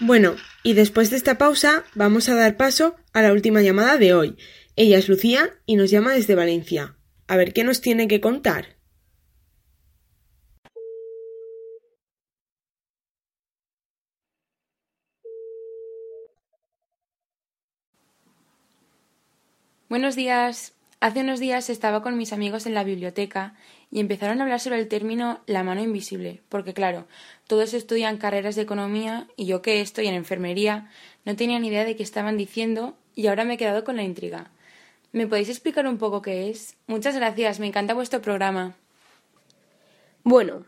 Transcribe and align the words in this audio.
Bueno, 0.00 0.34
y 0.64 0.72
después 0.72 1.10
de 1.10 1.16
esta 1.16 1.38
pausa 1.38 1.84
vamos 1.94 2.28
a 2.28 2.34
dar 2.34 2.56
paso 2.56 2.96
a 3.12 3.22
la 3.22 3.32
última 3.32 3.62
llamada 3.62 3.96
de 3.96 4.12
hoy. 4.12 4.36
Ella 4.76 4.98
es 4.98 5.08
Lucía 5.08 5.60
y 5.66 5.76
nos 5.76 5.90
llama 5.90 6.12
desde 6.12 6.34
Valencia. 6.34 6.96
A 7.28 7.36
ver 7.36 7.52
qué 7.52 7.62
nos 7.62 7.80
tiene 7.80 8.08
que 8.08 8.20
contar. 8.20 8.76
Buenos 19.88 20.16
días. 20.16 20.73
Hace 21.04 21.20
unos 21.20 21.38
días 21.38 21.68
estaba 21.68 22.00
con 22.00 22.16
mis 22.16 22.32
amigos 22.32 22.64
en 22.64 22.72
la 22.72 22.82
biblioteca 22.82 23.52
y 23.90 24.00
empezaron 24.00 24.40
a 24.40 24.44
hablar 24.44 24.58
sobre 24.58 24.78
el 24.78 24.88
término 24.88 25.38
la 25.44 25.62
mano 25.62 25.82
invisible, 25.82 26.40
porque 26.48 26.72
claro, 26.72 27.06
todos 27.46 27.74
estudian 27.74 28.16
carreras 28.16 28.54
de 28.54 28.62
economía 28.62 29.28
y 29.36 29.44
yo 29.44 29.60
que 29.60 29.82
estoy 29.82 30.06
en 30.06 30.14
enfermería 30.14 30.90
no 31.26 31.36
tenía 31.36 31.58
ni 31.58 31.68
idea 31.68 31.84
de 31.84 31.94
qué 31.94 32.02
estaban 32.02 32.38
diciendo 32.38 32.96
y 33.14 33.26
ahora 33.26 33.44
me 33.44 33.52
he 33.52 33.58
quedado 33.58 33.84
con 33.84 33.96
la 33.96 34.02
intriga. 34.02 34.50
¿Me 35.12 35.26
podéis 35.26 35.50
explicar 35.50 35.86
un 35.86 35.98
poco 35.98 36.22
qué 36.22 36.48
es? 36.48 36.74
Muchas 36.86 37.14
gracias, 37.14 37.60
me 37.60 37.66
encanta 37.66 37.92
vuestro 37.92 38.22
programa. 38.22 38.74
Bueno, 40.22 40.64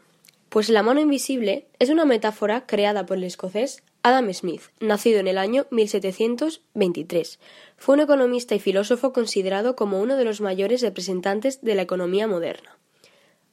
pues 0.51 0.69
la 0.69 0.83
mano 0.83 1.01
invisible 1.01 1.67
es 1.79 1.89
una 1.89 2.05
metáfora 2.05 2.67
creada 2.67 3.07
por 3.07 3.17
el 3.17 3.25
escocés 3.25 3.83
Adam 4.07 4.33
Smith, 4.33 4.63
nacido 4.79 5.19
en 5.19 5.27
el 5.27 5.37
año 5.37 5.67
1723. 5.73 7.41
Fue 7.77 7.97
un 7.97 8.01
economista 8.01 8.55
y 8.55 8.61
filósofo 8.61 9.13
considerado 9.13 9.75
como 9.75 10.01
uno 10.01 10.15
de 10.15 10.25
los 10.25 10.41
mayores 10.41 10.81
representantes 10.81 11.61
de 11.61 11.75
la 11.75 11.83
economía 11.83 12.29
moderna. 12.29 12.79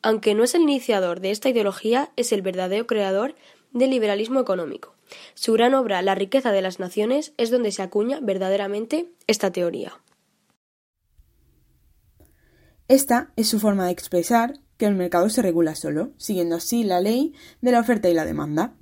Aunque 0.03 0.35
no 0.35 0.43
es 0.43 0.53
el 0.53 0.61
iniciador 0.61 1.21
de 1.21 1.31
esta 1.31 1.49
ideología, 1.49 2.11
es 2.17 2.31
el 2.31 2.43
verdadero 2.43 2.85
creador 2.85 3.33
del 3.71 3.89
liberalismo 3.89 4.39
económico. 4.39 4.93
Su 5.33 5.53
gran 5.53 5.73
obra 5.73 6.03
La 6.03 6.13
riqueza 6.13 6.51
de 6.51 6.61
las 6.61 6.79
naciones 6.79 7.33
es 7.37 7.49
donde 7.49 7.71
se 7.71 7.81
acuña 7.81 8.19
verdaderamente 8.21 9.09
esta 9.25 9.51
teoría. 9.51 10.01
Esta 12.87 13.31
es 13.37 13.47
su 13.47 13.59
forma 13.59 13.87
de 13.87 13.91
expresar 13.91 14.59
que 14.77 14.85
el 14.85 14.93
mercado 14.93 15.29
se 15.29 15.41
regula 15.41 15.73
solo, 15.73 16.11
siguiendo 16.17 16.57
así 16.57 16.83
la 16.83 17.01
ley 17.01 17.33
de 17.61 17.71
la 17.71 17.79
oferta 17.79 18.07
y 18.07 18.13
la 18.13 18.25
demanda. 18.25 18.75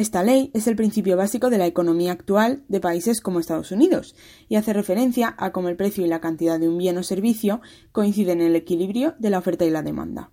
Esta 0.00 0.22
ley 0.22 0.50
es 0.54 0.66
el 0.66 0.76
principio 0.76 1.14
básico 1.18 1.50
de 1.50 1.58
la 1.58 1.66
economía 1.66 2.12
actual 2.12 2.64
de 2.68 2.80
países 2.80 3.20
como 3.20 3.38
Estados 3.38 3.70
Unidos 3.70 4.16
y 4.48 4.56
hace 4.56 4.72
referencia 4.72 5.34
a 5.36 5.52
cómo 5.52 5.68
el 5.68 5.76
precio 5.76 6.02
y 6.02 6.08
la 6.08 6.22
cantidad 6.22 6.58
de 6.58 6.70
un 6.70 6.78
bien 6.78 6.96
o 6.96 7.02
servicio 7.02 7.60
coinciden 7.92 8.40
en 8.40 8.46
el 8.46 8.56
equilibrio 8.56 9.14
de 9.18 9.28
la 9.28 9.36
oferta 9.36 9.66
y 9.66 9.70
la 9.70 9.82
demanda. 9.82 10.32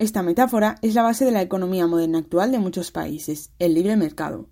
Esta 0.00 0.24
metáfora 0.24 0.74
es 0.82 0.96
la 0.96 1.04
base 1.04 1.24
de 1.24 1.30
la 1.30 1.40
economía 1.40 1.86
moderna 1.86 2.18
actual 2.18 2.50
de 2.50 2.58
muchos 2.58 2.90
países, 2.90 3.52
el 3.60 3.74
libre 3.74 3.96
mercado. 3.96 4.48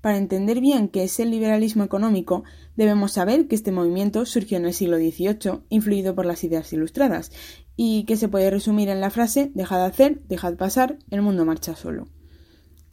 Para 0.00 0.18
entender 0.18 0.60
bien 0.60 0.86
qué 0.86 1.02
es 1.02 1.18
el 1.18 1.32
liberalismo 1.32 1.82
económico, 1.82 2.44
debemos 2.76 3.10
saber 3.14 3.48
que 3.48 3.56
este 3.56 3.72
movimiento 3.72 4.26
surgió 4.26 4.58
en 4.58 4.66
el 4.66 4.74
siglo 4.74 4.96
XVIII, 4.96 5.64
influido 5.70 6.14
por 6.14 6.24
las 6.24 6.44
ideas 6.44 6.72
ilustradas, 6.72 7.32
y 7.74 8.04
que 8.04 8.16
se 8.16 8.28
puede 8.28 8.48
resumir 8.48 8.90
en 8.90 9.00
la 9.00 9.10
frase 9.10 9.50
dejad 9.56 9.84
hacer, 9.84 10.22
dejad 10.28 10.54
pasar, 10.54 11.00
el 11.10 11.22
mundo 11.22 11.44
marcha 11.44 11.74
solo 11.74 12.06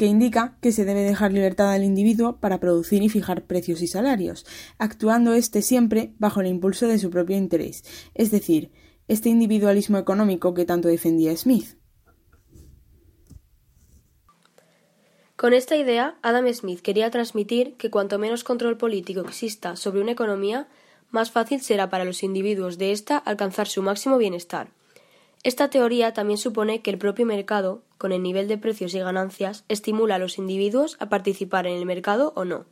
que 0.04 0.08
indica 0.08 0.58
que 0.62 0.74
se 0.74 0.84
debe 0.84 1.00
dejar 1.00 1.32
libertad 1.32 1.72
al 1.72 1.86
individuo 1.86 2.42
para 2.42 2.60
producir 2.60 3.02
y 3.04 3.08
fijar 3.08 3.46
precios 3.46 3.82
y 3.82 3.88
salarios, 3.88 4.46
actuando 4.78 5.34
éste 5.34 5.62
siempre 5.62 6.14
bajo 6.20 6.42
el 6.42 6.48
impulso 6.48 6.88
de 6.88 7.00
su 7.00 7.10
propio 7.10 7.38
interés, 7.38 7.86
es 8.14 8.30
decir, 8.30 8.70
este 9.08 9.30
individualismo 9.30 9.98
económico 9.98 10.54
que 10.54 10.66
tanto 10.66 10.90
defendía 10.90 11.38
Smith. 11.38 11.78
Con 15.38 15.54
esta 15.54 15.78
idea, 15.78 16.18
Adam 16.22 16.54
Smith 16.54 16.82
quería 16.82 17.10
transmitir 17.10 17.78
que 17.78 17.90
cuanto 17.90 18.20
menos 18.20 18.44
control 18.44 18.76
político 18.76 19.22
exista 19.22 19.78
sobre 19.78 20.02
una 20.02 20.12
economía, 20.12 20.68
más 21.12 21.32
fácil 21.32 21.62
será 21.62 21.90
para 21.90 22.04
los 22.04 22.24
individuos 22.24 22.78
de 22.78 22.92
ésta 22.92 23.18
alcanzar 23.18 23.70
su 23.70 23.82
máximo 23.82 24.18
bienestar. 24.18 24.68
Esta 25.44 25.70
teoría 25.70 26.14
también 26.14 26.38
supone 26.38 26.82
que 26.82 26.90
el 26.90 26.98
propio 26.98 27.26
mercado, 27.26 27.84
con 27.98 28.14
el 28.14 28.24
nivel 28.24 28.48
de 28.48 28.58
precios 28.58 28.94
y 28.94 29.00
ganancias, 29.00 29.66
estimula 29.68 30.16
a 30.16 30.20
los 30.20 30.38
individuos 30.38 30.96
a 31.02 31.10
participar 31.10 31.68
en 31.68 31.76
el 31.76 31.86
mercado 31.86 32.32
o 32.38 32.46
no. 32.46 32.66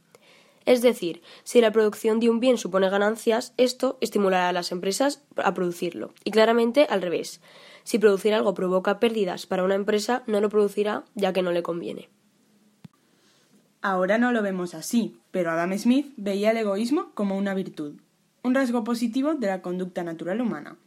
Es 0.66 0.82
decir, 0.82 1.22
si 1.44 1.60
la 1.60 1.72
producción 1.72 2.22
de 2.22 2.30
un 2.30 2.40
bien 2.40 2.58
supone 2.58 2.90
ganancias, 2.90 3.54
esto 3.58 3.98
estimulará 4.00 4.48
a 4.48 4.54
las 4.54 4.72
empresas 4.72 5.22
a 5.36 5.54
producirlo. 5.54 6.14
Y 6.24 6.32
claramente 6.32 6.86
al 6.90 7.02
revés. 7.02 7.42
Si 7.84 8.00
producir 8.00 8.34
algo 8.34 8.54
provoca 8.54 9.00
pérdidas 9.00 9.48
para 9.48 9.64
una 9.64 9.76
empresa, 9.76 10.24
no 10.28 10.40
lo 10.40 10.50
producirá 10.50 11.04
ya 11.16 11.34
que 11.34 11.42
no 11.42 11.52
le 11.52 11.64
conviene. 11.64 12.10
Ahora 13.82 14.18
no 14.18 14.32
lo 14.32 14.44
vemos 14.44 14.76
así, 14.76 15.18
pero 15.32 15.52
Adam 15.52 15.76
Smith 15.78 16.14
veía 16.16 16.52
el 16.52 16.58
egoísmo 16.58 17.12
como 17.16 17.36
una 17.36 17.56
virtud, 17.56 17.96
un 18.44 18.54
rasgo 18.54 18.84
positivo 18.84 19.34
de 19.34 19.48
la 19.48 19.62
conducta 19.64 20.04
natural 20.04 20.40
humana. 20.40 20.78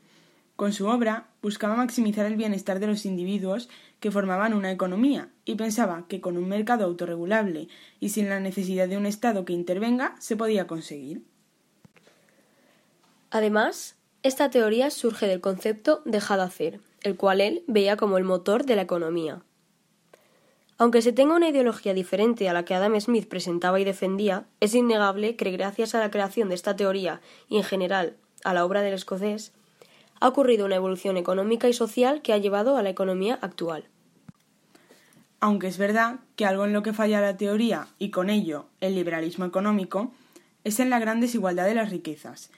Con 0.56 0.72
su 0.72 0.86
obra 0.86 1.28
buscaba 1.42 1.74
maximizar 1.74 2.26
el 2.26 2.36
bienestar 2.36 2.78
de 2.78 2.86
los 2.86 3.04
individuos 3.06 3.68
que 3.98 4.12
formaban 4.12 4.54
una 4.54 4.70
economía 4.70 5.30
y 5.44 5.56
pensaba 5.56 6.04
que 6.08 6.20
con 6.20 6.36
un 6.36 6.48
mercado 6.48 6.84
autorregulable 6.84 7.68
y 7.98 8.10
sin 8.10 8.28
la 8.28 8.38
necesidad 8.38 8.88
de 8.88 8.96
un 8.96 9.06
Estado 9.06 9.44
que 9.44 9.52
intervenga 9.52 10.14
se 10.20 10.36
podía 10.36 10.66
conseguir. 10.66 11.24
Además, 13.30 13.96
esta 14.22 14.48
teoría 14.48 14.90
surge 14.90 15.26
del 15.26 15.40
concepto 15.40 16.02
dejado 16.04 16.42
hacer, 16.42 16.80
el 17.02 17.16
cual 17.16 17.40
él 17.40 17.64
veía 17.66 17.96
como 17.96 18.16
el 18.16 18.24
motor 18.24 18.64
de 18.64 18.76
la 18.76 18.82
economía. 18.82 19.42
Aunque 20.78 21.02
se 21.02 21.12
tenga 21.12 21.34
una 21.34 21.48
ideología 21.48 21.94
diferente 21.94 22.48
a 22.48 22.52
la 22.52 22.64
que 22.64 22.74
Adam 22.74 23.00
Smith 23.00 23.28
presentaba 23.28 23.80
y 23.80 23.84
defendía, 23.84 24.46
es 24.60 24.74
innegable 24.74 25.34
que 25.34 25.50
gracias 25.50 25.94
a 25.94 26.00
la 26.00 26.10
creación 26.10 26.48
de 26.48 26.54
esta 26.54 26.76
teoría 26.76 27.20
y 27.48 27.56
en 27.56 27.64
general 27.64 28.16
a 28.44 28.54
la 28.54 28.64
obra 28.64 28.82
del 28.82 28.94
escocés, 28.94 29.52
ha 30.24 30.28
ocurrido 30.28 30.64
una 30.64 30.76
evolución 30.76 31.18
económica 31.18 31.68
y 31.68 31.74
social 31.74 32.22
que 32.22 32.32
ha 32.32 32.38
llevado 32.38 32.78
a 32.78 32.82
la 32.82 32.88
economía 32.88 33.38
actual. 33.42 33.84
Aunque 35.38 35.66
es 35.66 35.76
verdad 35.76 36.20
que 36.34 36.46
algo 36.46 36.64
en 36.64 36.72
lo 36.72 36.82
que 36.82 36.94
falla 36.94 37.20
la 37.20 37.36
teoría 37.36 37.88
y 37.98 38.08
con 38.08 38.30
ello 38.30 38.64
el 38.80 38.94
liberalismo 38.94 39.44
económico 39.44 40.14
es 40.64 40.80
en 40.80 40.88
la 40.88 40.98
gran 40.98 41.20
desigualdad 41.20 41.66
de 41.66 41.74
las 41.74 41.90
riquezas, 41.90 42.48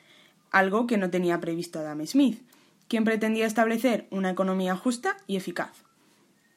algo 0.52 0.86
que 0.86 0.96
no 0.96 1.10
tenía 1.10 1.40
previsto 1.40 1.80
Adam 1.80 2.06
Smith, 2.06 2.40
quien 2.86 3.02
pretendía 3.02 3.46
establecer 3.46 4.06
una 4.10 4.30
economía 4.30 4.76
justa 4.76 5.16
y 5.26 5.34
eficaz. 5.34 5.72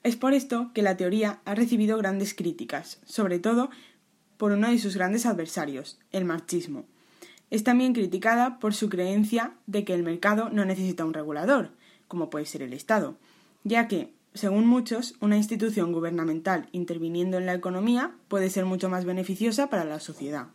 Es 0.04 0.16
por 0.16 0.36
esto 0.36 0.70
que 0.76 0.84
la 0.84 0.96
teoría 0.96 1.40
ha 1.44 1.56
recibido 1.56 1.98
grandes 1.98 2.36
críticas, 2.36 3.00
sobre 3.04 3.40
todo 3.40 3.72
por 4.38 4.52
uno 4.52 4.70
de 4.70 4.78
sus 4.78 4.96
grandes 4.96 5.26
adversarios, 5.26 5.98
el 6.12 6.26
marxismo, 6.26 6.86
es 7.52 7.64
también 7.64 7.94
criticada 7.94 8.60
por 8.60 8.74
su 8.74 8.90
creencia 8.90 9.56
de 9.66 9.84
que 9.84 9.94
el 9.94 10.04
mercado 10.04 10.50
no 10.50 10.66
necesita 10.66 11.06
un 11.06 11.14
regulador, 11.14 11.72
como 12.08 12.30
puede 12.30 12.46
ser 12.46 12.62
el 12.62 12.74
Estado, 12.74 13.18
ya 13.64 13.88
que, 13.88 14.14
según 14.34 14.68
muchos, 14.68 15.16
una 15.20 15.38
institución 15.38 15.92
gubernamental 15.92 16.70
interviniendo 16.72 17.38
en 17.38 17.46
la 17.46 17.54
economía 17.54 18.16
puede 18.28 18.50
ser 18.50 18.66
mucho 18.66 18.90
más 18.90 19.06
beneficiosa 19.06 19.70
para 19.70 19.86
la 19.86 20.00
sociedad. 20.00 20.48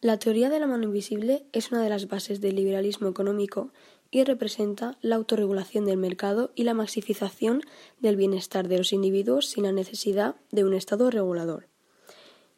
La 0.00 0.18
teoría 0.18 0.50
de 0.50 0.58
la 0.58 0.66
mano 0.66 0.84
invisible 0.84 1.46
es 1.52 1.70
una 1.70 1.80
de 1.80 1.88
las 1.88 2.08
bases 2.08 2.40
del 2.40 2.56
liberalismo 2.56 3.08
económico 3.08 3.72
y 4.10 4.24
representa 4.24 4.98
la 5.00 5.14
autorregulación 5.14 5.84
del 5.84 5.96
mercado 5.96 6.50
y 6.56 6.64
la 6.64 6.74
maxificación 6.74 7.62
del 8.00 8.16
bienestar 8.16 8.66
de 8.66 8.78
los 8.78 8.92
individuos 8.92 9.48
sin 9.48 9.62
la 9.62 9.72
necesidad 9.72 10.34
de 10.50 10.64
un 10.64 10.74
Estado 10.74 11.08
regulador 11.10 11.71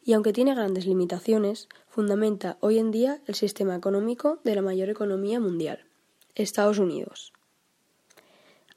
y 0.05 0.13
aunque 0.13 0.31
tiene 0.31 0.53
grandes 0.53 0.85
limitaciones, 0.85 1.67
fundamenta 1.89 2.57
hoy 2.59 2.77
en 2.77 2.91
día 2.91 3.19
el 3.25 3.33
sistema 3.33 3.75
económico 3.75 4.39
de 4.43 4.53
la 4.53 4.61
mayor 4.61 4.89
economía 4.89 5.39
mundial, 5.39 5.83
Estados 6.35 6.77
Unidos. 6.77 7.33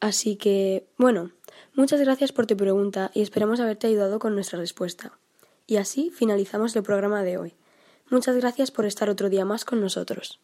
Así 0.01 0.37
que, 0.37 0.87
bueno, 0.97 1.33
muchas 1.75 2.01
gracias 2.01 2.33
por 2.33 2.47
tu 2.47 2.57
pregunta 2.57 3.11
y 3.13 3.21
esperamos 3.21 3.61
haberte 3.61 3.89
ayudado 3.89 4.19
con 4.19 4.35
nuestra 4.35 4.59
respuesta. 4.59 5.19
Y 5.67 5.77
así 5.77 6.11
finalizamos 6.11 6.75
el 6.77 6.83
programa 6.83 7.23
de 7.23 7.37
hoy. 7.37 7.55
Muchas 8.09 8.37
gracias 8.37 8.71
por 8.71 8.87
estar 8.87 9.11
otro 9.11 9.29
día 9.29 9.45
más 9.45 9.67
con 9.67 9.83
nosotros. 9.83 10.41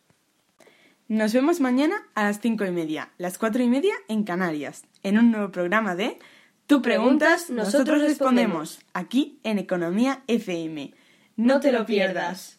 Nos 1.09 1.33
vemos 1.33 1.61
mañana 1.61 1.97
a 2.15 2.25
las 2.25 2.41
cinco 2.41 2.67
y 2.67 2.71
media, 2.71 3.13
las 3.17 3.39
cuatro 3.39 3.63
y 3.63 3.69
media 3.69 3.95
en 4.09 4.25
Canarias, 4.25 4.85
en 5.03 5.19
un 5.19 5.31
nuevo 5.31 5.51
programa 5.51 5.95
de 5.95 6.19
Tú 6.67 6.81
preguntas, 6.81 7.51
nosotros 7.51 8.01
respondemos, 8.01 8.81
aquí 8.95 9.39
en 9.43 9.59
Economía 9.59 10.23
FM. 10.29 10.95
No 11.37 11.61
te 11.61 11.73
lo 11.73 11.85
pierdas. 11.85 12.59